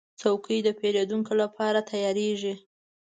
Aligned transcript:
چوکۍ 0.19 0.59
د 0.63 0.67
پیرودونکو 0.79 1.33
لپاره 1.43 1.79
تیارېږي. 1.91 2.53